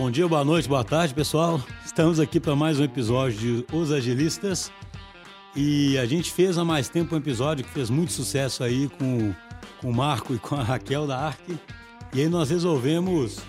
[0.00, 1.62] Bom dia, boa noite, boa tarde, pessoal.
[1.84, 4.72] Estamos aqui para mais um episódio de Os Agilistas.
[5.54, 9.34] E a gente fez há mais tempo um episódio que fez muito sucesso aí com,
[9.78, 11.42] com o Marco e com a Raquel da Arc.
[12.14, 13.40] E aí nós resolvemos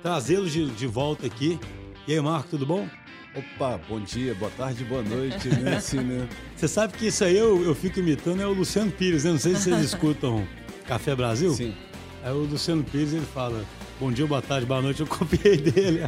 [0.00, 1.58] trazê-los de, de volta aqui.
[2.06, 2.88] E aí, Marco, tudo bom?
[3.34, 5.74] Opa, bom dia, boa tarde, boa noite, né?
[5.78, 6.28] Assim, né?
[6.54, 9.32] Você sabe que isso aí eu, eu fico imitando é o Luciano Pires, né?
[9.32, 10.46] Não sei se vocês escutam
[10.86, 11.52] Café Brasil.
[11.52, 11.74] Sim.
[12.22, 13.64] Aí o Luciano Pires, ele fala,
[13.98, 15.00] bom dia, boa tarde, boa noite.
[15.00, 16.00] Eu copiei dele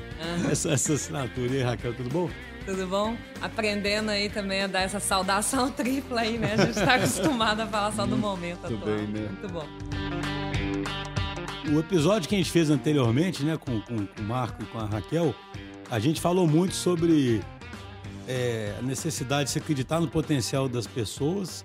[0.51, 1.53] essa, essa assinatura.
[1.53, 2.31] E aí, Raquel, tudo bom?
[2.65, 3.17] Tudo bom?
[3.41, 6.55] Aprendendo aí também a dar essa saudação tripla aí, né?
[6.55, 8.97] A gente está acostumado a falar só do momento Muito atual.
[8.97, 9.29] bem, né?
[9.29, 9.67] Muito bom.
[11.75, 14.79] O episódio que a gente fez anteriormente, né, com, com, com o Marco e com
[14.79, 15.35] a Raquel,
[15.91, 17.43] a gente falou muito sobre
[18.27, 21.65] é, a necessidade de se acreditar no potencial das pessoas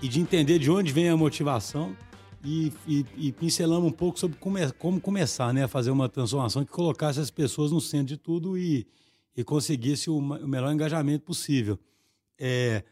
[0.00, 1.94] e de entender de onde vem a motivação
[2.44, 6.08] e, e, e pincelamos um pouco sobre como, é- como começar né, a fazer uma
[6.08, 8.86] transformação que colocasse as pessoas no centro de tudo e,
[9.36, 11.78] e conseguisse o, o melhor engajamento possível.
[12.38, 12.82] É,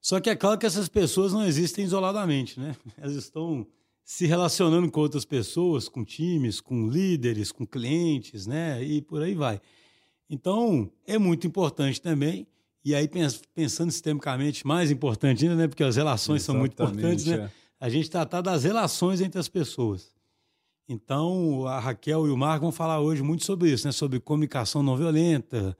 [0.00, 2.74] só que é claro que essas pessoas não existem isoladamente, né?
[2.96, 3.66] Elas estão
[4.04, 8.82] se relacionando com outras pessoas, com times, com líderes, com clientes, né?
[8.82, 9.60] E por aí vai.
[10.30, 12.46] Então, é muito importante também,
[12.84, 15.68] e aí pens- pensando sistemicamente, mais importante ainda, né?
[15.68, 17.32] Porque as relações são muito importantes, né?
[17.32, 20.14] Exatamente, A gente tratar das relações entre as pessoas.
[20.88, 23.92] Então, a Raquel e o Marco vão falar hoje muito sobre isso, né?
[23.92, 25.76] Sobre comunicação não violenta,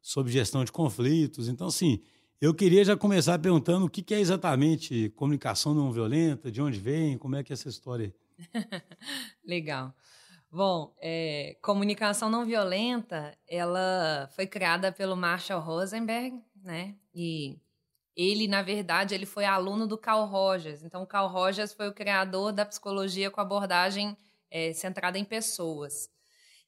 [0.00, 1.48] sobre gestão de conflitos.
[1.48, 2.02] Então, assim,
[2.40, 7.16] eu queria já começar perguntando o que é exatamente comunicação não violenta, de onde vem,
[7.16, 8.14] como é que é essa história.
[9.46, 9.94] Legal.
[10.50, 16.96] Bom, é, comunicação não violenta, ela foi criada pelo Marshall Rosenberg, né?
[17.14, 17.56] E
[18.16, 20.82] ele, na verdade, ele foi aluno do Carl Rogers.
[20.82, 24.16] Então, o Carl Rogers foi o criador da psicologia com abordagem
[24.50, 26.10] é, centrada em pessoas.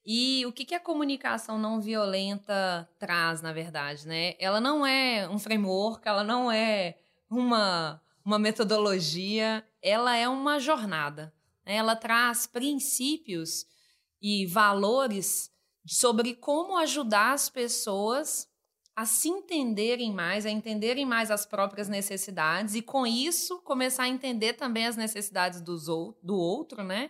[0.05, 4.35] E o que, que a comunicação não violenta traz, na verdade, né?
[4.37, 6.97] Ela não é um framework, ela não é
[7.29, 11.33] uma, uma metodologia, ela é uma jornada.
[11.65, 11.75] né?
[11.75, 13.65] Ela traz princípios
[14.21, 15.51] e valores
[15.85, 18.47] sobre como ajudar as pessoas
[18.95, 24.09] a se entenderem mais, a entenderem mais as próprias necessidades e, com isso, começar a
[24.09, 27.09] entender também as necessidades dos ou, do outro, né?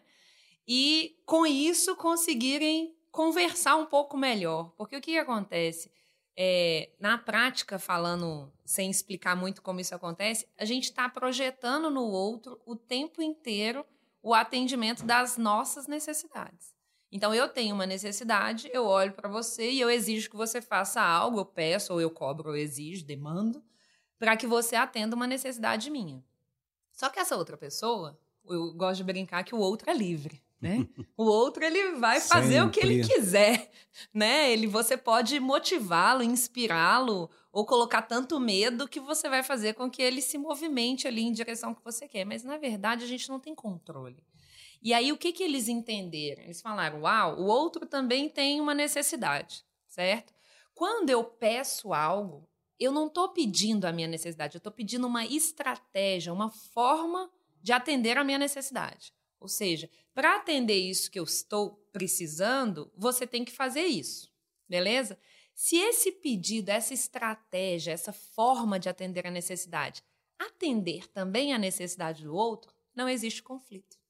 [0.67, 4.71] E, com isso, conseguirem conversar um pouco melhor.
[4.77, 5.91] Porque o que, acontece?
[6.35, 12.05] É, na prática, falando sem explicar muito como isso acontece, a gente está projetando no
[12.05, 13.85] outro o tempo inteiro
[14.21, 16.72] o atendimento das nossas necessidades.
[17.15, 20.99] Então, eu tenho uma necessidade, eu olho para você e eu exijo que você faça
[20.99, 23.63] algo, eu peço, ou eu cobro, ou eu exijo, demando,
[24.17, 26.25] para que você atenda uma necessidade minha.
[26.91, 28.19] Só que essa outra pessoa,
[28.49, 30.87] eu gosto de brincar que o outro é livre, né?
[31.15, 33.13] o outro ele vai fazer o que ele Sempre.
[33.13, 33.71] quiser,
[34.11, 34.51] né?
[34.51, 40.01] Ele você pode motivá-lo, inspirá-lo ou colocar tanto medo que você vai fazer com que
[40.01, 43.39] ele se movimente ali em direção que você quer, mas na verdade a gente não
[43.39, 44.23] tem controle.
[44.83, 46.43] E aí o que que eles entenderam?
[46.43, 50.33] Eles falaram: "Uau, o outro também tem uma necessidade", certo?
[50.75, 52.47] Quando eu peço algo,
[52.79, 57.71] eu não estou pedindo a minha necessidade, eu estou pedindo uma estratégia, uma forma de
[57.71, 59.13] atender a minha necessidade.
[59.39, 64.31] Ou seja, para atender isso que eu estou precisando, você tem que fazer isso,
[64.67, 65.17] beleza?
[65.55, 70.03] Se esse pedido, essa estratégia, essa forma de atender a necessidade,
[70.37, 74.02] atender também a necessidade do outro, não existe conflito.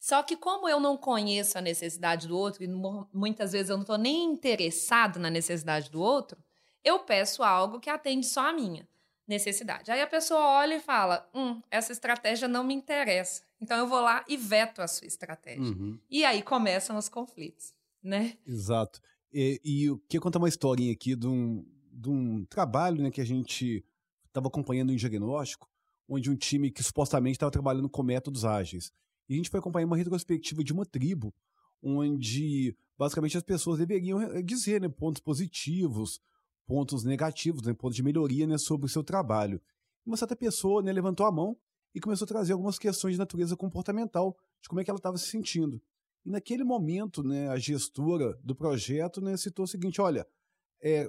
[0.00, 3.76] Só que como eu não conheço a necessidade do outro e mu- muitas vezes eu
[3.76, 6.42] não estou nem interessado na necessidade do outro,
[6.82, 8.88] eu peço algo que atende só a minha
[9.28, 9.90] necessidade.
[9.90, 13.42] Aí a pessoa olha e fala: hum, essa estratégia não me interessa.
[13.60, 15.62] Então eu vou lá e veto a sua estratégia.
[15.62, 15.98] Uhum.
[16.10, 18.38] E aí começam os conflitos, né?
[18.46, 19.02] Exato.
[19.30, 21.62] E, e eu queria contar uma historinha aqui de um,
[21.92, 23.84] de um trabalho né, que a gente
[24.26, 25.68] estava acompanhando em diagnóstico,
[26.08, 28.90] onde um time que supostamente estava trabalhando com métodos ágeis.
[29.30, 31.32] E a gente foi acompanhar uma retrospectiva de uma tribo,
[31.80, 36.20] onde basicamente as pessoas deveriam eh, dizer né, pontos positivos,
[36.66, 39.62] pontos negativos, né, pontos de melhoria né, sobre o seu trabalho.
[40.04, 41.56] Uma certa pessoa né, levantou a mão
[41.94, 45.16] e começou a trazer algumas questões de natureza comportamental, de como é que ela estava
[45.16, 45.80] se sentindo.
[46.24, 50.26] E naquele momento, né, a gestora do projeto né, citou o seguinte: olha,
[50.82, 51.08] é,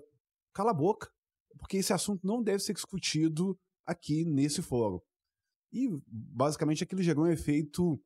[0.53, 1.11] cala a boca,
[1.57, 5.01] porque esse assunto não deve ser discutido aqui nesse fórum.
[5.73, 7.99] E basicamente aquilo gerou um efeito,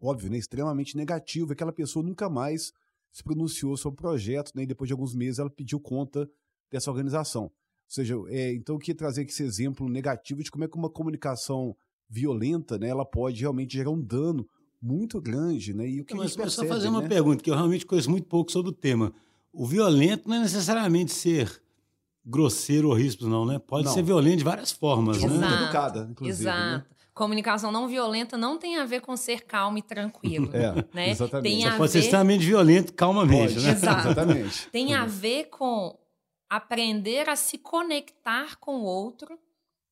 [0.00, 1.52] óbvio, né, extremamente negativo.
[1.52, 2.72] Aquela pessoa nunca mais
[3.12, 6.28] se pronunciou sobre o projeto, né, e depois de alguns meses ela pediu conta
[6.70, 7.44] dessa organização.
[7.44, 7.50] Ou
[7.88, 10.90] seja, é, então eu queria trazer aqui esse exemplo negativo de como é que uma
[10.90, 11.74] comunicação
[12.08, 14.46] violenta, né, ela pode realmente gerar um dano
[14.82, 15.88] muito grande, né?
[15.88, 17.08] E o que a Mas gente eu só percebe, fazer uma né?
[17.08, 19.12] pergunta, que eu realmente conheço muito pouco sobre o tema.
[19.52, 21.60] o violento não é necessariamente ser
[22.24, 23.58] grosseiro ou ríspido, não, né?
[23.58, 23.94] Pode Não.
[23.94, 25.32] ser violento de várias formas, Exato.
[25.32, 25.48] né?
[25.48, 26.78] Muito educada, inclusive, Exato.
[26.78, 26.95] né?
[27.16, 30.50] Comunicação não violenta não tem a ver com ser calmo e tranquilo.
[30.54, 31.08] É, né?
[31.08, 31.50] exatamente.
[31.50, 32.04] Tem Você a Pode ser ver...
[32.04, 33.64] extremamente violento calmamente, Pode.
[33.64, 33.72] né?
[33.72, 34.08] Exato.
[34.08, 34.68] Exatamente.
[34.68, 35.98] tem a ver com
[36.48, 39.38] aprender a se conectar com o outro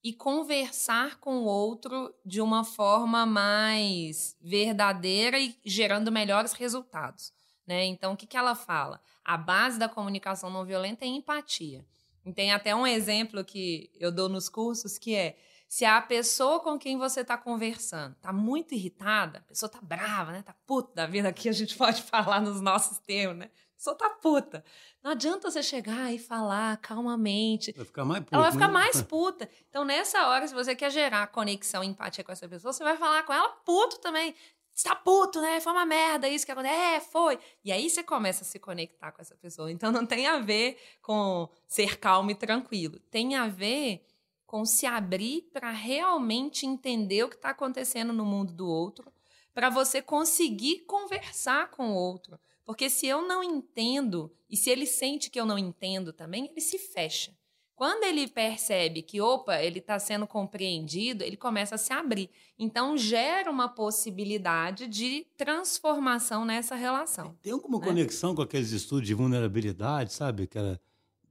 [0.03, 7.33] e conversar com o outro de uma forma mais verdadeira e gerando melhores resultados.
[7.67, 7.87] Né?
[7.87, 9.01] Então, o que, que ela fala?
[9.25, 11.87] A base da comunicação não violenta é empatia.
[12.27, 15.39] E tem até um exemplo que eu dou nos cursos que é
[15.69, 20.33] se a pessoa com quem você está conversando está muito irritada, a pessoa está brava,
[20.33, 20.43] né?
[20.43, 23.47] Tá puta da vida, aqui a gente pode falar nos nossos termos, né?
[23.47, 24.65] A pessoa tá puta.
[25.03, 27.73] Não adianta você chegar e falar calmamente.
[27.73, 28.73] Vai ficar mais puto, Ela vai ficar né?
[28.73, 29.51] mais puta.
[29.69, 32.97] Então, nessa hora, se você quer gerar conexão e empatia com essa pessoa, você vai
[32.97, 34.35] falar com ela puto também.
[34.73, 35.61] Você tá puto, né?
[35.61, 36.77] Foi uma merda isso que aconteceu.
[36.77, 37.39] É, foi.
[37.65, 39.71] E aí você começa a se conectar com essa pessoa.
[39.71, 42.99] Então, não tem a ver com ser calmo e tranquilo.
[43.11, 44.05] Tem a ver
[44.47, 49.13] com se abrir para realmente entender o que está acontecendo no mundo do outro,
[49.53, 52.39] para você conseguir conversar com o outro.
[52.65, 56.61] Porque se eu não entendo, e se ele sente que eu não entendo também, ele
[56.61, 57.33] se fecha.
[57.77, 62.31] Quando ele percebe que, opa, ele está sendo compreendido, ele começa a se abrir.
[62.57, 67.37] Então, gera uma possibilidade de transformação nessa relação.
[67.43, 67.87] Tem alguma né?
[67.87, 70.47] conexão com aqueles estudos de vulnerabilidade, sabe?
[70.47, 70.81] Que era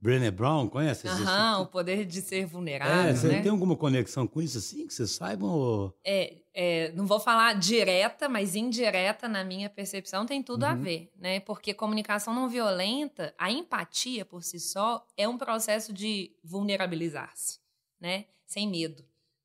[0.04, 3.40] Brené Brown, conhece Aham, o poder de ser É, vulnerável, você né?
[3.40, 5.48] tem alguma conexão com isso assim, que vocês saibam?
[5.48, 5.98] Ou...
[6.04, 10.80] É, é, não vou falar direta, mas indireta, na minha percepção, tem tudo a Uhum.
[10.82, 11.40] ver, né?
[11.40, 17.58] Porque comunicação não violenta, a empatia por si só, é um processo de vulnerabilizar-se,
[17.98, 18.26] né?
[18.44, 19.02] Sem medo.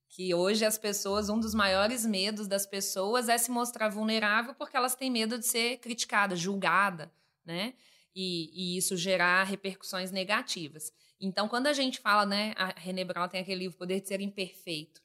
[0.09, 4.75] Que hoje as pessoas, um dos maiores medos das pessoas é se mostrar vulnerável porque
[4.75, 7.09] elas têm medo de ser criticada, julgada,
[7.45, 7.75] né?
[8.15, 10.91] E, e isso gerar repercussões negativas.
[11.21, 12.53] Então, quando a gente fala, né?
[12.57, 15.01] A René Brown tem aquele livro Poder de Ser Imperfeito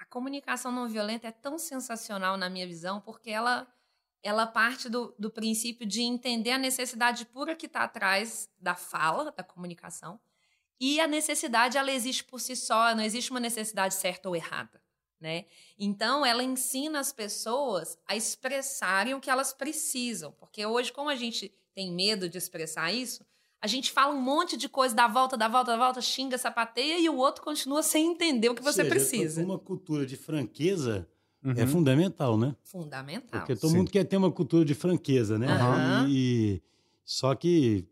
[0.00, 3.68] a comunicação não violenta é tão sensacional na minha visão porque ela
[4.22, 9.32] ela parte do, do princípio de entender a necessidade pura que está atrás da fala,
[9.32, 10.20] da comunicação,
[10.78, 14.82] e a necessidade ela existe por si só, não existe uma necessidade certa ou errada,
[15.18, 15.46] né?
[15.78, 21.16] Então ela ensina as pessoas a expressarem o que elas precisam, porque hoje como a
[21.16, 21.50] gente
[21.80, 23.24] tem medo de expressar isso,
[23.62, 26.98] a gente fala um monte de coisa, dá volta, dá volta, dá volta, xinga, sapateia
[26.98, 29.42] e o outro continua sem entender o que você seja, precisa.
[29.42, 31.08] Uma cultura de franqueza
[31.42, 31.66] é Uhum.
[31.68, 32.54] fundamental, né?
[32.62, 33.40] Fundamental.
[33.40, 33.78] Porque todo Sim.
[33.78, 35.46] mundo quer ter uma cultura de franqueza, né?
[35.46, 36.06] Aham.
[36.06, 36.60] E,
[37.02, 37.88] só que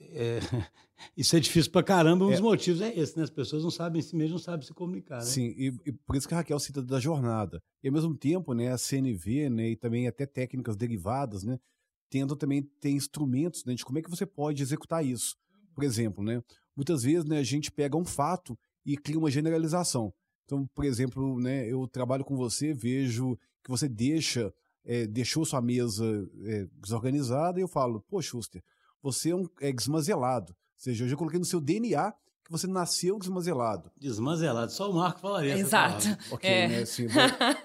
[0.00, 0.40] é,
[1.16, 2.24] isso é difícil pra caramba.
[2.24, 2.42] Um dos É.
[2.42, 3.22] motivos é esse, né?
[3.22, 5.30] As pessoas não sabem si mesmas, não sabem se comunicar, né?
[5.30, 7.62] Sim, e, e por isso que a Raquel cita da jornada.
[7.84, 11.60] E ao mesmo tempo, né, a CNV, né, e também até técnicas derivadas, né,
[12.10, 15.36] tentam também ter instrumentos, né, de como é que você pode executar isso.
[15.74, 16.42] Por exemplo, né,
[16.74, 20.12] muitas vezes, né, a gente pega um fato e cria uma generalização.
[20.44, 24.52] Então, por exemplo, né, eu trabalho com você, vejo que você deixa,
[24.84, 26.04] é, deixou sua mesa
[26.46, 28.62] é, desorganizada e eu falo, pô, Schuster,
[29.02, 30.52] você é um é desmazelado.
[30.52, 32.14] Ou seja, eu já coloquei no seu DNA
[32.48, 33.90] que você nasceu desmazelado.
[34.00, 34.72] Desmanzelado.
[34.72, 36.06] Só o Marco falaria essa Exato.
[36.32, 36.68] Ok, É.
[36.68, 36.78] né?
[36.82, 37.04] Assim,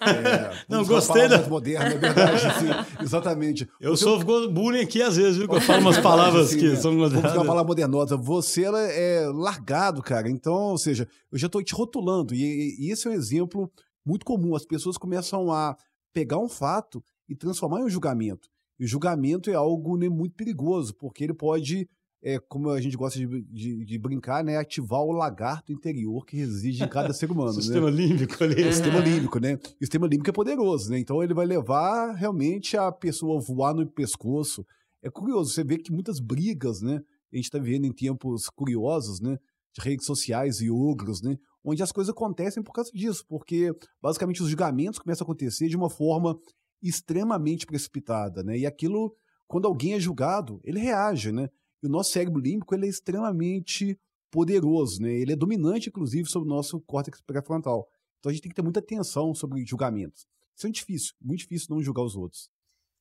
[0.02, 3.68] é, Não, vamos gostei da- modernas, é verdade, sim, exatamente.
[3.80, 5.48] Eu sofro com bullying aqui às vezes, viu?
[5.48, 6.76] Que eu falo umas palavras assim, que né?
[6.76, 8.18] são Vamos usar uma palavra modernosa.
[8.18, 10.30] Você ela é largado, cara.
[10.30, 12.34] Então, ou seja, eu já estou te rotulando.
[12.36, 13.72] E, e esse é um exemplo
[14.06, 14.54] muito comum.
[14.56, 15.78] As pessoas começam a
[16.14, 18.50] pegar um fato e transformar em um julgamento.
[18.80, 21.88] E o julgamento é algo né, muito perigoso, porque ele pode,
[22.26, 26.38] é, como a gente gosta de, de- de brincar, né, ativar o lagarto interior que
[26.38, 27.52] reside em cada ser humano.
[27.58, 27.62] né?
[27.62, 28.64] Sistema límbico ali.
[28.64, 29.56] o sistema límbico, né?
[29.56, 31.00] O sistema límbico é poderoso, né?
[31.00, 34.66] Então ele vai levar realmente a pessoa a voar no pescoço.
[35.02, 37.02] É curioso, você vê que muitas brigas, né?
[37.32, 39.38] A gente está vivendo em tempos curiosos, né?
[39.76, 41.36] De redes sociais e ogros, né?
[41.62, 45.76] Onde as coisas acontecem por causa disso, porque basicamente os julgamentos começam a acontecer de
[45.76, 46.38] uma forma
[46.82, 48.58] extremamente precipitada, né?
[48.58, 49.14] E aquilo,
[49.48, 51.50] quando alguém é julgado, ele reage, né?
[51.84, 54.00] E o nosso cérebro límbico ele é extremamente
[54.32, 55.12] poderoso, né?
[55.14, 57.88] Ele é dominante, inclusive, sobre o nosso córtex pré-frontal.
[58.20, 60.26] Então a gente tem que ter muita atenção sobre julgamentos.
[60.56, 62.50] Isso é difícil, muito difícil não julgar os outros.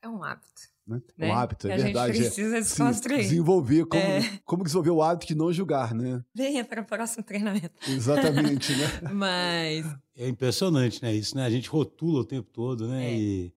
[0.03, 0.63] É um hábito.
[0.85, 1.01] Né?
[1.17, 1.29] Né?
[1.29, 2.13] Um hábito, é a verdade.
[2.15, 2.27] gente é.
[2.27, 3.19] precisa desconstruir.
[3.19, 4.41] desenvolver como, É.
[4.45, 6.25] como desenvolver o hábito de não julgar, né?
[6.35, 7.71] Venha para o próximo treinamento.
[7.89, 8.87] Exatamente, né?
[9.15, 9.87] Mas.
[10.17, 11.15] É impressionante, né?
[11.15, 11.47] Isso, né?
[11.47, 13.11] A gente rotula o tempo todo, né?
[13.13, 13.17] É.
[13.17, 13.55] E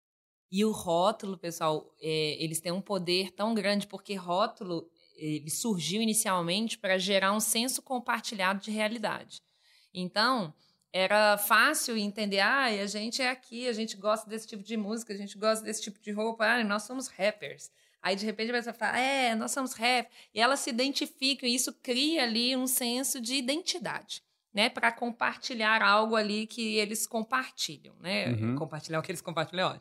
[0.51, 6.01] E o rótulo, pessoal, é, eles têm um poder tão grande, porque rótulo ele surgiu
[6.01, 9.41] inicialmente para gerar um senso compartilhado de realidade.
[9.93, 10.53] Então,
[10.91, 15.13] era fácil entender, ah, a gente é aqui, a gente gosta desse tipo de música,
[15.13, 17.71] a gente gosta desse tipo de roupa, ah, nós somos rappers.
[18.01, 20.09] Aí, de repente, a pessoa fala, é, nós somos rap.
[20.33, 24.21] E elas se identificam, e isso cria ali um senso de identidade
[24.55, 28.29] né, para compartilhar algo ali que eles compartilham, né?
[28.29, 28.55] Uhum.
[28.55, 29.77] Compartilhar o que eles compartilham,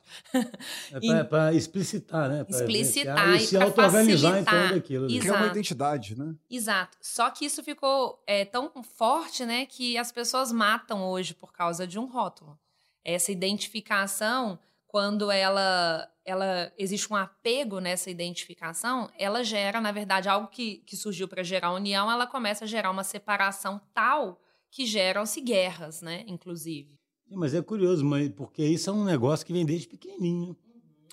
[0.91, 2.43] é para explicitar, né?
[2.43, 5.09] Pra explicitar e, se auto-organizar em torno daquilo.
[5.09, 5.21] Né?
[5.21, 6.35] Criar uma identidade, né?
[6.51, 6.99] Exato.
[7.01, 11.87] Só que isso ficou é, tão forte, né, que as pessoas matam hoje por causa
[11.87, 12.59] de um rótulo.
[13.05, 20.49] Essa identificação, quando ela ela existe um apego nessa identificação, ela gera, na verdade, algo
[20.49, 24.41] que, que surgiu para gerar união, ela começa a gerar uma separação tal
[24.75, 26.99] que geram-se guerras, né, inclusive.
[27.31, 30.57] Mas é curioso, mas porque isso é um negócio que vem desde pequenininho.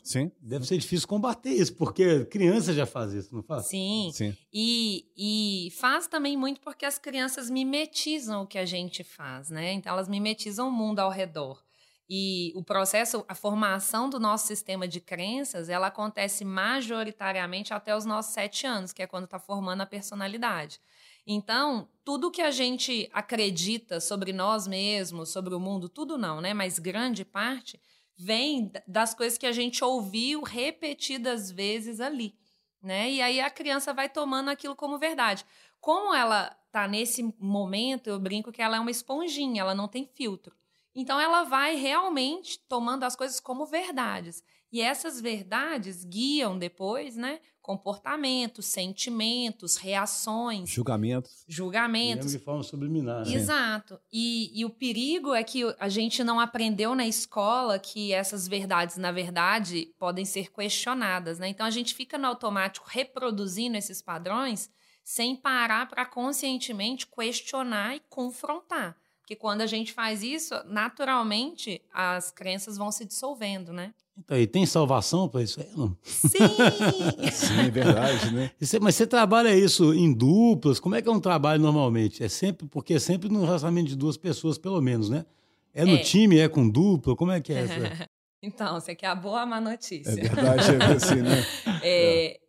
[0.03, 0.31] Sim.
[0.41, 3.67] Deve ser difícil combater isso, porque criança já faz isso, não faz?
[3.67, 4.09] Sim.
[4.13, 4.35] Sim.
[4.51, 9.73] E, e faz também muito porque as crianças mimetizam o que a gente faz, né?
[9.73, 11.63] Então elas mimetizam o mundo ao redor.
[12.09, 18.05] E o processo, a formação do nosso sistema de crenças, ela acontece majoritariamente até os
[18.05, 20.81] nossos sete anos, que é quando está formando a personalidade.
[21.25, 26.53] Então, tudo que a gente acredita sobre nós mesmos, sobre o mundo, tudo não, né?
[26.53, 27.79] Mas grande parte
[28.17, 32.35] vem das coisas que a gente ouviu repetidas vezes ali,
[32.81, 33.11] né?
[33.11, 35.45] E aí a criança vai tomando aquilo como verdade.
[35.79, 40.05] Como ela tá nesse momento, eu brinco que ela é uma esponjinha, ela não tem
[40.05, 40.55] filtro.
[40.93, 44.43] Então ela vai realmente tomando as coisas como verdades.
[44.71, 47.39] E essas verdades guiam depois, né?
[47.61, 50.69] Comportamentos, sentimentos, reações.
[50.69, 51.43] Julgamentos.
[51.47, 52.31] Julgamentos.
[52.31, 53.25] de forma subliminar.
[53.25, 53.33] Né?
[53.33, 53.99] Exato.
[54.11, 58.95] E, e o perigo é que a gente não aprendeu na escola que essas verdades,
[58.95, 61.49] na verdade, podem ser questionadas, né?
[61.49, 64.69] Então a gente fica no automático reproduzindo esses padrões
[65.03, 68.95] sem parar para conscientemente questionar e confrontar.
[69.21, 73.93] Porque quando a gente faz isso, naturalmente as crenças vão se dissolvendo, né?
[74.17, 75.97] Então, e tem salvação para isso aí, não?
[76.03, 76.37] Sim!
[77.31, 78.51] Sim, é verdade, né?
[78.59, 80.79] Você, mas você trabalha isso em duplas?
[80.79, 82.23] Como é que é um trabalho normalmente?
[82.23, 85.25] É sempre, porque é sempre no relacionamento de duas pessoas, pelo menos, né?
[85.73, 85.99] É no é.
[85.99, 87.15] time, é com dupla?
[87.15, 88.09] Como é que é essa?
[88.43, 90.11] então, você quer a boa ou a má notícia?
[90.11, 91.43] É verdade, é assim, né?
[91.83, 92.39] É,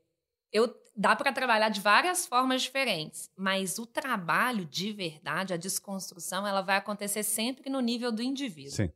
[0.53, 6.47] eu, dá para trabalhar de várias formas diferentes, mas o trabalho de verdade, a desconstrução,
[6.47, 8.73] ela vai acontecer sempre no nível do indivíduo.
[8.73, 8.93] Sim.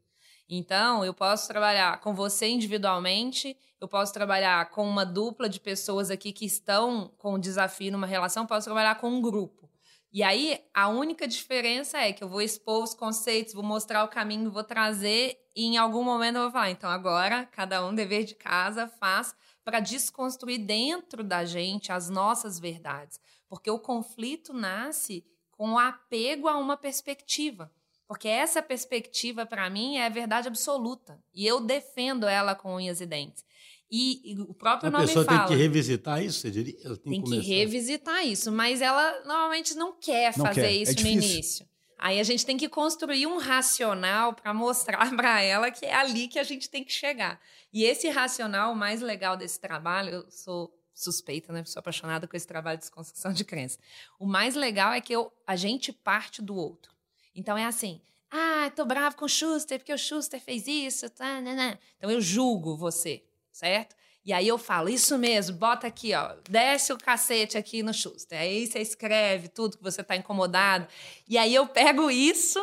[0.48, 6.10] Então, eu posso trabalhar com você individualmente, eu posso trabalhar com uma dupla de pessoas
[6.10, 9.68] aqui que estão com um desafio numa relação, posso trabalhar com um grupo.
[10.12, 14.08] E aí, a única diferença é que eu vou expor os conceitos, vou mostrar o
[14.08, 18.25] caminho, vou trazer, e em algum momento eu vou falar, então agora, cada um dever
[18.25, 19.34] de casa faz
[19.64, 23.18] para desconstruir dentro da gente as nossas verdades.
[23.48, 27.72] Porque o conflito nasce com o apego a uma perspectiva.
[28.06, 31.18] Porque essa perspectiva, para mim, é a verdade absoluta.
[31.34, 33.42] E eu defendo ela com unhas e dentes.
[33.90, 35.20] E, e o próprio a nome fala...
[35.20, 36.96] A pessoa tem que revisitar isso, você diria?
[36.98, 40.66] Tem, que, que revisitar isso, mas ela normalmente não quer não fazer quer.
[40.68, 41.66] É isso é no início.
[41.98, 46.28] Aí a gente tem que construir um racional para mostrar para ela que é ali
[46.28, 47.40] que a gente tem que chegar.
[47.72, 51.64] E esse racional, o mais legal desse trabalho, eu sou suspeita, né?
[51.64, 53.78] Sou apaixonada com esse trabalho de desconstrução de crença.
[54.18, 56.94] O mais legal é que eu, a gente parte do outro.
[57.34, 58.00] Então é assim,
[58.30, 61.78] ah, tô bravo com o Schuster porque o Schuster fez isso, tá, né, né.
[61.96, 63.22] Então eu julgo você,
[63.52, 63.94] certo?
[64.26, 68.40] E aí eu falo, isso mesmo, bota aqui, ó, desce o cacete aqui no Schuster.
[68.40, 70.88] Aí você escreve tudo que você tá incomodado.
[71.28, 72.59] E aí eu pego isso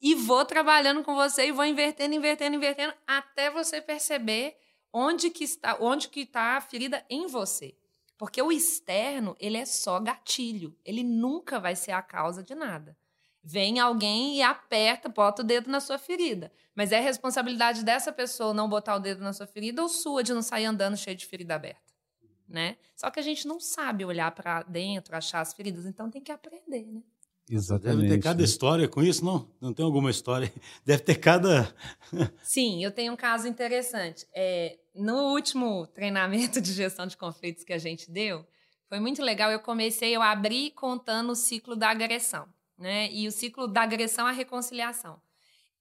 [0.00, 4.56] e vou trabalhando com você e vou invertendo, invertendo, invertendo até você perceber
[4.90, 7.76] onde que está, onde que está a ferida em você.
[8.16, 12.96] Porque o externo, ele é só gatilho, ele nunca vai ser a causa de nada.
[13.44, 16.52] Vem alguém e aperta, bota o dedo na sua ferida.
[16.76, 20.32] Mas é responsabilidade dessa pessoa não botar o dedo na sua ferida ou sua de
[20.32, 21.92] não sair andando cheio de ferida aberta,
[22.48, 22.76] né?
[22.96, 26.30] Só que a gente não sabe olhar para dentro, achar as feridas, então tem que
[26.30, 27.02] aprender, né?
[27.50, 28.02] Exatamente.
[28.02, 29.50] Deve ter cada história com isso, não?
[29.60, 30.50] Não tem alguma história?
[30.86, 31.74] Deve ter cada.
[32.44, 34.24] Sim, eu tenho um caso interessante.
[34.32, 38.46] É, no último treinamento de gestão de conflitos que a gente deu,
[38.88, 39.50] foi muito legal.
[39.50, 42.48] Eu comecei, eu abri contando o ciclo da agressão
[42.82, 43.10] né?
[43.10, 45.22] E o ciclo da agressão à reconciliação.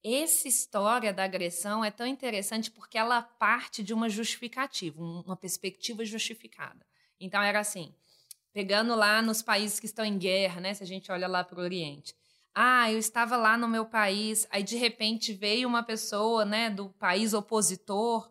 [0.04, 6.06] Essa história da agressão é tão interessante porque ela parte de uma justificativa, uma perspectiva
[6.06, 6.86] justificada.
[7.20, 7.94] Então era assim,
[8.54, 10.74] pegando lá nos países que estão em guerra, né?
[10.74, 12.16] Se a gente olha lá para o Oriente.
[12.54, 16.90] Ah, eu estava lá no meu país, aí de repente veio uma pessoa, né, do
[16.90, 18.30] país opositor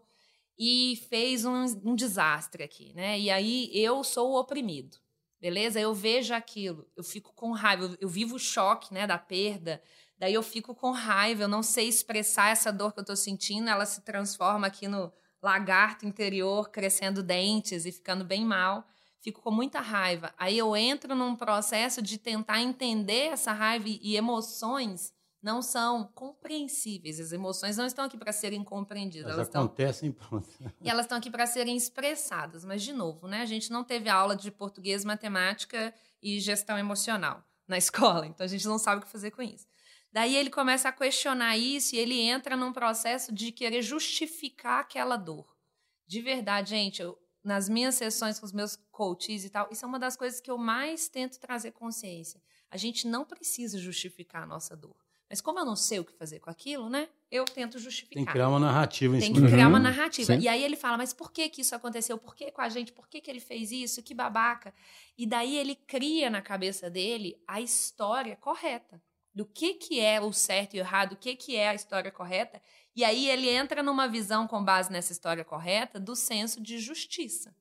[0.59, 3.19] e fez um, um desastre aqui, né?
[3.19, 4.99] E aí eu sou o oprimido
[5.41, 5.81] beleza?
[5.81, 9.83] Eu vejo aquilo, eu fico com raiva, eu, eu vivo o choque, né, da perda,
[10.21, 13.71] Daí eu fico com raiva, eu não sei expressar essa dor que eu tô sentindo,
[13.71, 15.11] ela se transforma aqui no
[15.43, 18.87] lagarto interior, crescendo dentes e ficando bem mal.
[19.23, 20.35] Fico com muita raiva.
[20.37, 25.11] Aí eu entro num processo de tentar entender essa raiva e emoções
[25.43, 27.19] não são compreensíveis.
[27.19, 29.33] As emoções não estão aqui para serem compreendidas.
[29.33, 30.29] Elas, elas acontecem estão...
[30.29, 30.49] pronto.
[30.81, 32.65] E elas estão aqui para serem expressadas.
[32.65, 33.41] Mas, de novo, né?
[33.41, 38.27] a gente não teve aula de português, matemática e gestão emocional na escola.
[38.27, 39.67] Então, a gente não sabe o que fazer com isso.
[40.13, 45.17] Daí ele começa a questionar isso e ele entra num processo de querer justificar aquela
[45.17, 45.57] dor.
[46.05, 49.89] De verdade, gente, eu, nas minhas sessões com os meus coaches e tal, isso é
[49.89, 52.43] uma das coisas que eu mais tento trazer consciência.
[52.69, 54.97] A gente não precisa justificar a nossa dor.
[55.31, 57.09] Mas como eu não sei o que fazer com aquilo, né?
[57.31, 58.15] Eu tento justificar.
[58.17, 60.35] Tem que criar uma narrativa em Tem que criar uma Uhum, narrativa.
[60.35, 60.41] sim.
[60.41, 62.19] E aí ele fala, mas por que que isso aconteceu?
[62.19, 62.93] Por que com a gente?
[62.93, 64.03] Por que que ele fez isso?
[64.03, 64.75] Que babaca.
[65.17, 69.01] E daí ele cria na cabeça dele a história correta.
[69.33, 72.11] Do que que é o certo e o errado, o que que é a história
[72.11, 72.61] correta.
[72.97, 77.55] E aí ele entra numa visão com base nessa história correta do senso de justiça.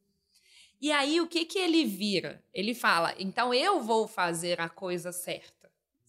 [0.82, 2.42] E aí o que que ele vira?
[2.54, 5.59] Ele fala, então eu vou fazer a coisa certa,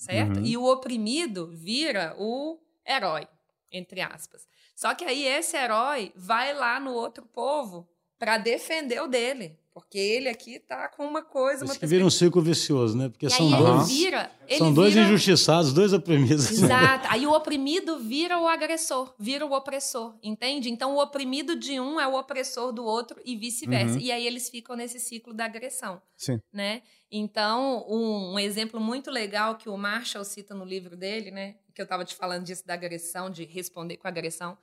[0.00, 0.38] certo?
[0.38, 0.46] Uhum.
[0.46, 3.28] E o oprimido vira o herói,
[3.70, 4.48] entre aspas.
[4.74, 7.86] Só que aí esse herói vai lá no outro povo
[8.18, 12.04] para defender o dele, porque ele aqui tá com uma coisa, uma Isso que vira
[12.04, 13.08] um ciclo vicioso, né?
[13.08, 15.06] Porque E são aí ele dois, vira, ele são dois vira...
[15.06, 16.48] injustiçados, dois oprimidos.
[16.52, 17.08] Exato.
[17.10, 20.70] Aí o oprimido vira o agressor, vira o opressor, entende?
[20.70, 23.94] Então o oprimido de um é o opressor do outro e vice-versa.
[23.94, 24.00] Uhum.
[24.00, 26.40] E aí eles ficam nesse ciclo da agressão, Sim.
[26.52, 26.82] né?
[27.10, 31.56] Então, um, um exemplo muito legal que o Marshall cita no livro dele, né?
[31.74, 34.56] Que eu estava te falando disso da agressão, de responder com agressão.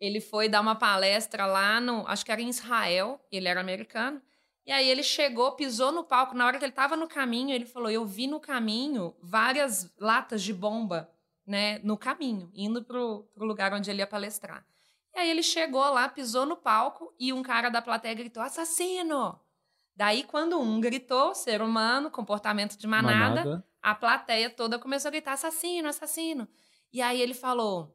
[0.00, 4.20] Ele foi dar uma palestra lá no, acho que era em Israel, ele era americano.
[4.64, 6.34] E aí ele chegou, pisou no palco.
[6.34, 10.42] Na hora que ele estava no caminho, ele falou: Eu vi no caminho várias latas
[10.42, 11.10] de bomba,
[11.46, 11.78] né?
[11.80, 14.64] No caminho, indo pro, pro lugar onde ele ia palestrar.
[15.14, 19.40] E aí ele chegou lá, pisou no palco e um cara da plateia gritou: Assassino!
[19.94, 25.32] Daí, quando um gritou, ser humano, comportamento de manada, a plateia toda começou a gritar:
[25.32, 26.48] assassino, assassino.
[26.92, 27.94] E aí ele falou: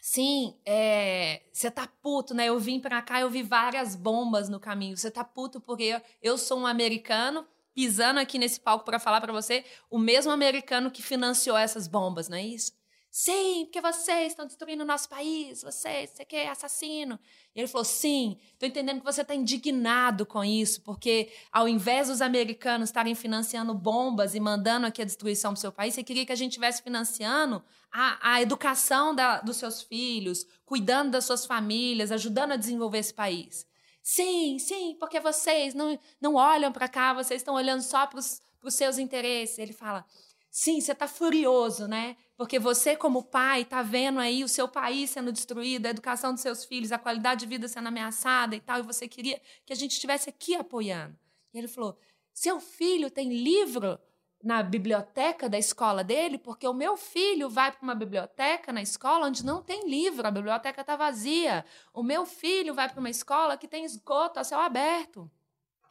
[0.00, 2.46] Sim, é, você tá puto, né?
[2.46, 4.96] Eu vim pra cá, eu vi várias bombas no caminho.
[4.96, 9.32] Você tá puto porque eu, sou um americano pisando aqui nesse palco pra falar pra
[9.32, 12.77] você, o mesmo americano que financiou essas bombas, não é isso?
[13.20, 17.18] Sim, porque vocês estão destruindo o nosso país, vocês, você que é assassino.
[17.52, 22.06] E ele falou: sim, estou entendendo que você está indignado com isso, porque ao invés
[22.06, 26.24] dos americanos estarem financiando bombas e mandando aqui a destruição do seu país, você queria
[26.24, 31.44] que a gente estivesse financiando a, a educação da, dos seus filhos, cuidando das suas
[31.44, 33.66] famílias, ajudando a desenvolver esse país.
[34.00, 38.40] Sim, sim, porque vocês não, não olham para cá, vocês estão olhando só para os
[38.74, 39.58] seus interesses.
[39.58, 40.06] Ele fala:
[40.58, 42.16] sim, você está furioso, né?
[42.36, 46.42] Porque você, como pai, está vendo aí o seu país sendo destruído, a educação dos
[46.42, 49.76] seus filhos, a qualidade de vida sendo ameaçada e tal, e você queria que a
[49.76, 51.16] gente estivesse aqui apoiando.
[51.54, 51.96] E ele falou:
[52.34, 54.00] seu filho tem livro
[54.42, 59.28] na biblioteca da escola dele, porque o meu filho vai para uma biblioteca na escola
[59.28, 61.64] onde não tem livro, a biblioteca está vazia.
[61.94, 65.30] O meu filho vai para uma escola que tem esgoto a céu aberto.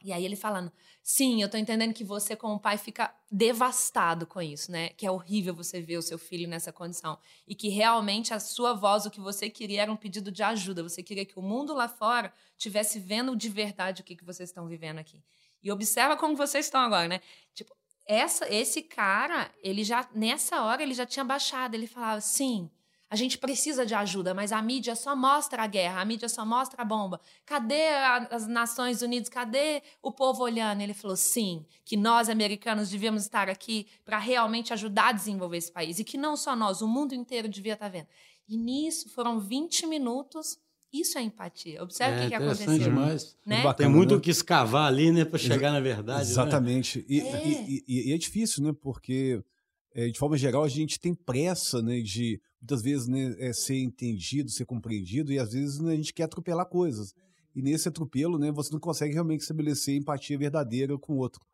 [0.02, 4.40] E aí ele falando, sim, eu tô entendendo que você como pai fica devastado com
[4.40, 4.90] isso, né?
[4.90, 8.72] Que é horrível você ver o seu filho nessa condição e que realmente a sua
[8.74, 10.82] voz, o que você queria era um pedido de ajuda.
[10.82, 14.48] Você queria que o mundo lá fora tivesse vendo de verdade o que, que vocês
[14.48, 15.22] estão vivendo aqui.
[15.62, 17.20] E observa como vocês estão agora, né?
[17.52, 17.74] Tipo,
[18.06, 22.70] essa, esse cara, ele já nessa hora ele já tinha baixado, ele falava, sim,
[23.10, 26.44] a gente precisa de ajuda, mas a mídia só mostra a guerra, a mídia só
[26.44, 27.18] mostra a bomba.
[27.46, 29.28] Cadê a, as Nações Unidas?
[29.28, 30.82] Cadê o povo olhando?
[30.82, 35.72] Ele falou: sim, que nós americanos devíamos estar aqui para realmente ajudar a desenvolver esse
[35.72, 35.98] país.
[35.98, 38.08] E que não só nós, o mundo inteiro devia estar vendo.
[38.48, 40.58] E nisso foram 20 minutos.
[40.90, 41.82] Isso é empatia.
[41.82, 42.90] Observe o É que, que interessante aconteceu.
[42.94, 43.36] demais.
[43.44, 43.56] Né?
[43.62, 44.16] Bacana, Tem muito né?
[44.16, 46.24] o que escavar ali, né, para chegar na verdade.
[46.24, 46.30] né?
[46.30, 47.04] Exatamente.
[47.06, 47.46] E, É.
[47.46, 48.72] e- e- e é difícil, né?
[48.80, 49.42] Porque,
[49.94, 52.00] é, de forma geral, a gente tem pressa, né?
[52.00, 56.12] De, muitas vezes, né, é, ser entendido, ser compreendido, e às vezes né, a gente
[56.12, 57.14] quer atropelar coisas.
[57.54, 61.44] E nesse atropelo, né, você não consegue realmente estabelecer empatia verdadeira com o outro.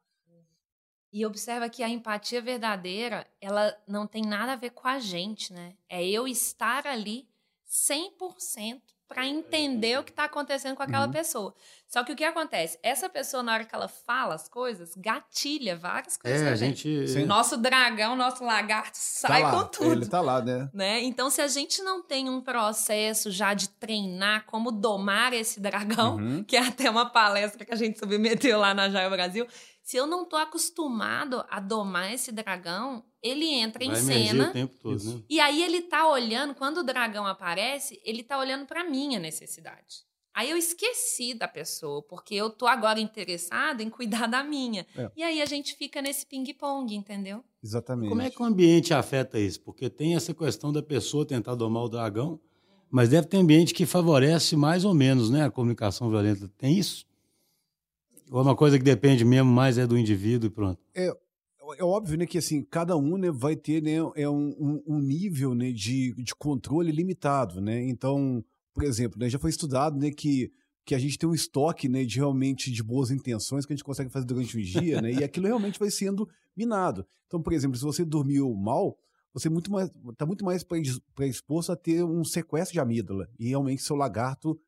[1.12, 5.52] E observa que a empatia verdadeira, ela não tem nada a ver com a gente,
[5.52, 5.76] né?
[5.88, 7.28] É eu estar ali
[7.68, 8.80] 100%
[9.14, 11.12] para entender o que está acontecendo com aquela Uhum.
[11.12, 11.54] pessoa.
[11.86, 12.76] Só que o que acontece?
[12.82, 16.42] Essa pessoa, na hora que ela fala as coisas, gatilha várias coisas.
[16.42, 17.06] É, a gente.
[17.06, 17.24] Sim.
[17.24, 19.92] Nosso dragão, nosso lagarto sai tá lá, com tudo.
[19.92, 20.68] Ele tá lá, né?
[20.74, 21.02] Né?
[21.04, 26.16] Então, se a gente não tem um processo já de treinar como domar esse dragão,
[26.16, 26.42] Uhum.
[26.44, 29.46] que é até uma palestra que a gente submeteu lá na Jaio Brasil,
[29.82, 34.52] se eu não tô acostumado a domar esse dragão, ele entra Vai em cena o
[34.52, 35.22] tempo todo, né?
[35.30, 40.04] e aí ele tá olhando, quando o dragão aparece, ele tá olhando pra minha necessidade.
[40.34, 44.84] Aí eu esqueci da pessoa, porque eu tô agora interessado em cuidar da minha.
[44.96, 45.10] É.
[45.16, 47.42] E aí a gente fica nesse ping-pong, entendeu?
[47.62, 48.10] Exatamente.
[48.10, 49.60] Como é que o ambiente afeta isso?
[49.60, 52.38] Porque tem essa questão da pessoa tentar domar o dragão,
[52.90, 56.50] mas deve ter ambiente que favorece mais ou menos né, a comunicação violenta.
[56.58, 57.06] Tem isso?
[58.30, 60.80] Ou é uma coisa que depende mesmo mais é do indivíduo e pronto?
[60.94, 61.16] é
[61.80, 65.70] óbvio, né, que assim, cada um, né, vai ter, né, é um, um- nível, né,
[65.72, 67.82] de, de controle limitado, né?
[67.88, 70.50] Então, por exemplo, né, já foi estudado, né, que,
[70.84, 73.84] que a gente tem um estoque, né, de realmente de boas intenções que a gente
[73.84, 75.12] consegue fazer durante o dia, né?
[75.12, 77.06] E aquilo realmente vai sendo minado.
[77.26, 78.96] Então, por exemplo, se você dormiu mal,
[79.32, 83.48] você muito mais está muito mais predis- predisposto a ter um sequestro de amígdala e
[83.48, 84.58] realmente seu lagarto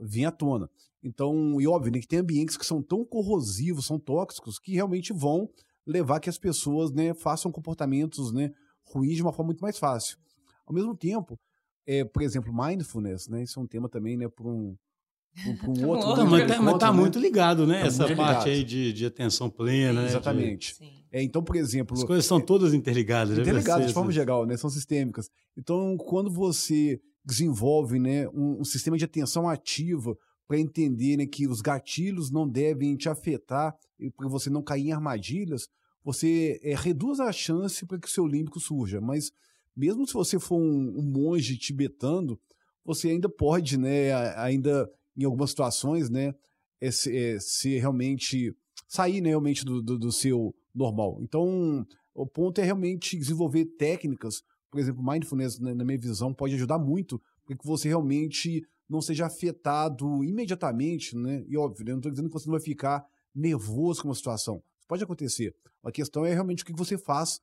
[0.00, 0.68] vir à tona.
[1.02, 5.12] Então, e óbvio, né, que tem ambientes que são tão corrosivos, são tóxicos, que realmente
[5.12, 5.48] vão
[5.86, 8.50] levar que as pessoas né, façam comportamentos né,
[8.82, 10.18] ruins de uma forma muito mais fácil.
[10.66, 11.38] Ao mesmo tempo,
[11.86, 14.76] é, por exemplo, mindfulness, né, isso é um tema também né, para um,
[15.60, 16.08] pra um- outro.
[16.08, 16.98] outro Não, né, mas, tá, encontro, tá né?
[17.00, 17.80] muito ligado, né?
[17.82, 18.46] Tá Essa parte ligado.
[18.48, 20.00] aí de, de atenção plena.
[20.00, 20.74] né, de- Exatamente.
[20.74, 20.90] Sim.
[21.12, 23.36] É, então, por exemplo, As coisas são todas interligadas.
[23.36, 24.16] deve interligadas ser de forma assim.
[24.18, 24.56] geral, né?
[24.56, 25.30] São sistêmicas.
[25.56, 31.46] Então, quando você desenvolve né, um, um sistema de atenção ativa para entender né, que
[31.46, 35.68] os gatilhos não devem te afetar e para você não cair em armadilhas,
[36.04, 39.00] você é, reduz a chance para que o seu límbico surja.
[39.00, 39.32] Mas
[39.76, 42.38] mesmo se você for um, um monge tibetano,
[42.84, 46.32] você ainda pode, né, ainda em algumas situações, né,
[46.80, 48.54] é, é, se realmente
[48.86, 51.18] sair né, realmente do, do, do seu normal.
[51.22, 56.54] Então, o ponto é realmente desenvolver técnicas, por exemplo, mindfulness, né, na minha visão, pode
[56.54, 61.44] ajudar muito para que você realmente não seja afetado imediatamente, né?
[61.48, 64.14] E óbvio, né, eu não estou dizendo que você não vai ficar nervoso com uma
[64.14, 64.62] situação.
[64.78, 65.54] Isso pode acontecer.
[65.82, 67.40] A questão é realmente o que você faz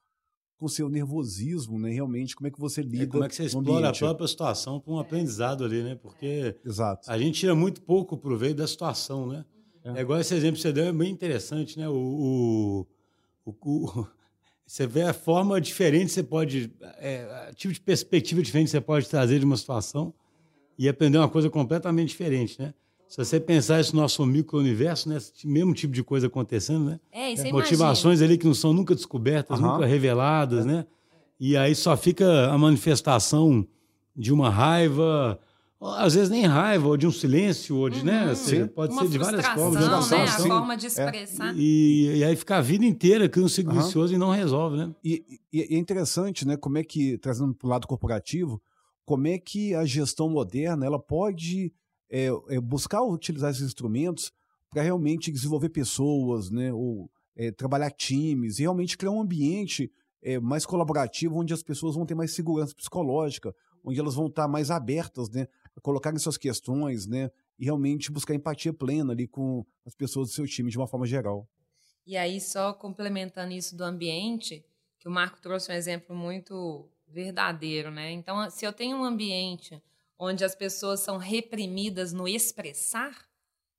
[0.58, 1.90] com o seu nervosismo, né?
[1.92, 4.80] Realmente, como é que você É, lida como é que você explora a própria situação
[4.80, 5.96] para um aprendizado ali, né?
[5.96, 7.10] Porque Exato.
[7.12, 9.46] a gente tira muito pouco proveito da situação, né?
[9.84, 11.90] É, igual esse exemplo que você deu, é bem interessante, né?
[11.90, 12.88] O, o,
[13.46, 14.08] o- o-
[14.66, 18.82] você vê a forma diferente que você pode, é, tipo de perspectiva diferente que você
[18.82, 20.14] pode trazer de uma situação
[20.78, 22.74] e aprender uma coisa completamente diferente, né?
[23.08, 25.18] Se você pensar isso no nosso micro-universo, né?
[25.18, 27.00] Esse mesmo tipo de coisa acontecendo, né?
[27.12, 29.74] É, e você Motivações ali que não são nunca descobertas, Aham.
[29.74, 30.86] nunca reveladas, né?
[31.40, 33.68] E aí só fica a manifestação
[34.16, 35.40] de uma raiva,
[35.80, 38.34] ou às vezes nem raiva, ou de um silêncio, ou de, né?
[38.34, 38.68] Você Sim.
[38.68, 39.74] pode Uma ser de várias formas.
[39.74, 39.86] de né?
[39.96, 40.48] oração, A assim.
[40.50, 41.54] forma de expressar.
[41.56, 43.82] E, e aí fica a vida inteira cria um ciclo Aham.
[43.84, 44.92] vicioso e não resolve, né?
[45.04, 48.60] E, e- e é interessante, né, como é que, trazendo para o lado corporativo,
[49.06, 51.74] como é que a gestão moderna ela pode
[52.10, 54.32] é, é, buscar utilizar esses instrumentos
[54.70, 60.40] para realmente desenvolver pessoas, né, ou é, trabalhar times, e realmente criar um ambiente é,
[60.40, 64.72] mais colaborativo, onde as pessoas vão ter mais segurança psicológica, onde elas vão estar mais
[64.72, 69.96] abertas, né, a colocarem suas questões, né, e realmente buscar empatia plena ali com as
[69.96, 71.48] pessoas do seu time de uma forma geral.
[72.06, 74.66] E aí, só complementando isso do ambiente,
[75.00, 78.12] que o Marco trouxe um exemplo muito verdadeiro, né?
[78.12, 79.82] Então, se eu tenho um ambiente
[80.18, 83.28] onde as pessoas são reprimidas no expressar,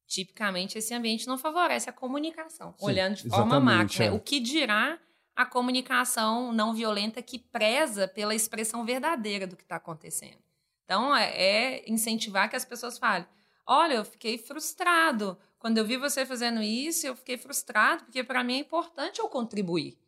[0.07, 3.99] tipicamente esse ambiente não favorece a comunicação, Sim, olhando de forma macro.
[3.99, 4.07] né?
[4.07, 4.13] é.
[4.13, 4.99] O que dirá
[5.35, 10.39] a comunicação não violenta que preza pela expressão verdadeira do que está acontecendo.
[10.85, 13.27] Então, é, é incentivar que as pessoas falem:
[13.67, 15.37] olha, eu fiquei frustrado.
[15.59, 19.29] Quando eu vi você fazendo isso, eu fiquei frustrado, porque para mim é importante eu
[19.29, 19.99] contribuir.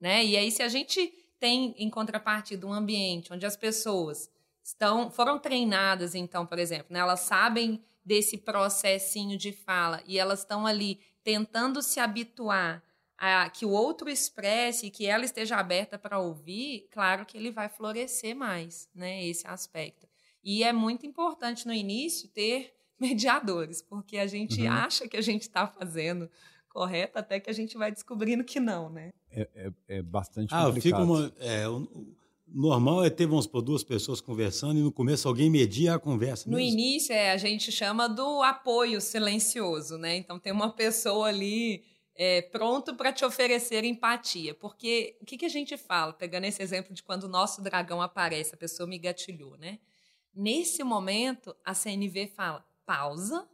[0.00, 0.24] Né?
[0.24, 4.30] E aí, se a gente tem, em contrapartida, um ambiente onde as pessoas
[4.62, 7.00] estão foram treinadas, então, por exemplo, né?
[7.00, 12.82] elas sabem desse processinho de fala e elas estão ali tentando se habituar
[13.18, 17.68] a que o outro expresse, que ela esteja aberta para ouvir, claro que ele vai
[17.68, 19.22] florescer mais, né?
[19.26, 20.08] Esse aspecto.
[20.42, 24.72] E é muito importante no início ter mediadores, porque a gente Uhum.
[24.72, 26.30] acha que a gente está fazendo
[26.70, 29.12] correto até que a gente vai descobrindo que não, né?
[29.34, 31.04] É, é, é bastante Ah, fica complicado.
[31.04, 32.14] uma, é, o, o
[32.46, 36.48] normal é ter, vamos por duas pessoas conversando e no começo alguém media a conversa.
[36.48, 36.72] No mesmo.
[36.72, 40.16] início, é, a gente chama do apoio silencioso, né?
[40.16, 44.54] Então, tem uma pessoa ali é, pronto para te oferecer empatia.
[44.54, 48.00] Porque o que, que a gente fala, pegando esse exemplo de quando o nosso dragão
[48.00, 49.78] aparece, a pessoa me gatilhou, né?
[50.32, 53.48] Nesse momento, a CNV fala: pausa,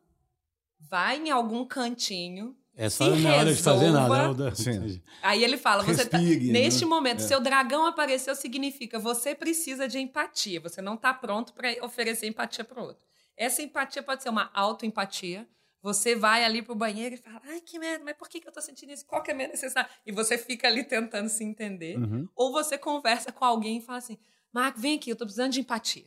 [0.78, 2.56] vai em algum cantinho.
[2.76, 4.14] Essa se hora não é hora de fazer nada.
[4.14, 4.54] né, Alda?
[4.54, 5.02] Sim.
[5.22, 6.88] Aí ele fala: você tá, Respire, neste né?
[6.88, 7.26] momento, É.
[7.26, 10.60] seu dragão apareceu significa você precisa de empatia.
[10.60, 13.04] Você não está pronto para oferecer empatia para o outro.
[13.36, 15.46] Essa empatia pode ser uma autoempatia,
[15.82, 18.52] Você vai ali pro banheiro e fala, ai, que merda, mas por que, que eu
[18.52, 19.06] tô sentindo isso?
[19.06, 19.88] Qual que é a minha necessidade?
[20.04, 21.96] E você fica ali tentando se entender.
[21.96, 22.28] Uhum.
[22.36, 24.18] Ou você conversa com alguém e fala assim,
[24.52, 26.04] Marco, vem aqui, eu tô precisando de empatia.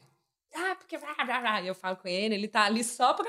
[0.54, 0.95] Ah, porque...
[0.95, 3.26] E eu falo com ele, ele tá ali só pra,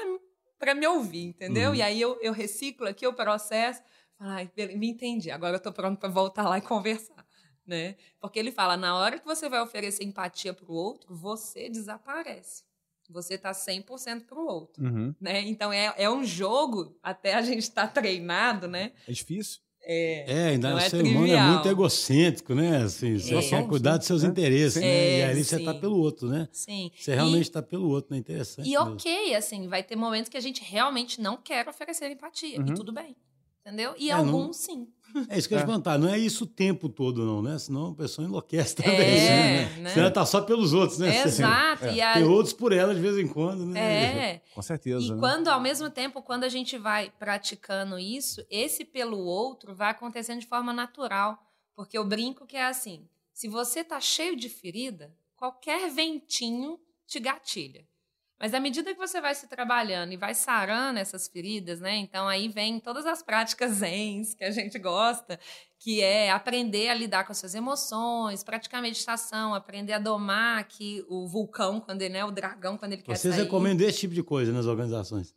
[0.59, 1.71] pra me ouvir, entendeu?
[1.71, 1.77] Uhum.
[1.77, 3.83] E aí eu, eu reciclo aqui o processo.
[4.19, 4.35] Falo,
[4.77, 7.25] me entendi, agora eu tô pronto pra voltar lá e conversar.
[7.67, 7.97] Né?
[8.21, 12.65] Porque ele fala, na hora que você vai oferecer empatia pro outro, você desaparece
[13.09, 15.15] você tá 100% pro outro, Uhum.
[15.21, 15.41] né?
[15.43, 18.93] Então é, é um jogo, até a gente estar tá treinado, né?
[19.07, 19.61] É difícil.
[19.87, 21.49] É, É, ainda Não o é ser humano é trivial.
[21.53, 22.79] muito egocêntrico, né?
[22.85, 23.43] Assim, você É.
[23.43, 24.89] quer cuidar dos seus interesses, né?
[24.89, 25.65] É, e ali você sim.
[25.65, 26.49] tá pelo outro, né?
[26.53, 26.91] sim.
[26.99, 28.19] Você realmente tá pelo outro, né?
[28.19, 28.67] Interessante.
[28.67, 28.93] E mesmo.
[28.95, 32.59] ok, assim, vai ter momentos que a gente realmente não quer oferecer empatia.
[32.61, 32.67] Uhum.
[32.69, 33.15] E tudo bem.
[33.67, 33.95] Entendeu?
[33.99, 34.89] E É, não- alguns sim.
[35.29, 35.65] É isso que eu ia É.
[35.65, 35.99] te perguntar.
[35.99, 37.59] Não é isso o tempo todo, não, né?
[37.59, 38.93] Senão a pessoa enlouquece também.
[39.01, 39.29] É,
[39.77, 39.77] né?
[39.83, 39.91] né?
[39.91, 41.23] Senão ela tá só pelos outros, né?
[41.25, 41.87] Exato.
[41.87, 43.81] E a- Tem outros por ela de vez em quando, né?
[44.35, 44.43] é.
[44.55, 45.05] Com certeza.
[45.07, 45.17] E né?
[45.19, 50.41] quando, ao mesmo tempo, quando a gente vai praticando isso, esse pelo outro vai acontecendo
[50.41, 51.39] de forma natural.
[51.77, 57.19] Porque eu brinco que é assim: se você tá cheio de ferida, qualquer ventinho te
[57.21, 57.85] gatilha.
[58.41, 61.97] Mas à medida que você vai se trabalhando e vai sarando essas feridas, né?
[61.97, 65.39] Então aí vem todas as práticas zens que a gente gosta,
[65.79, 71.05] que é aprender a lidar com as suas emoções, praticar meditação, aprender a domar aqui
[71.09, 73.45] o vulcão, quando ele, né, o dragão, quando ele quer Vocês sair.
[73.45, 75.33] recomendam esse tipo de coisa nas organizações?